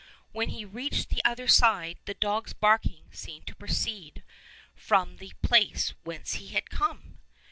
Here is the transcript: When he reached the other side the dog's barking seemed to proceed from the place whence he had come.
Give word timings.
When 0.31 0.49
he 0.49 0.65
reached 0.65 1.09
the 1.09 1.23
other 1.23 1.47
side 1.47 1.99
the 2.05 2.15
dog's 2.15 2.53
barking 2.53 3.03
seemed 3.11 3.45
to 3.45 3.55
proceed 3.55 4.23
from 4.73 5.17
the 5.17 5.33
place 5.43 5.93
whence 6.03 6.33
he 6.41 6.47
had 6.47 6.71
come. 6.71 7.19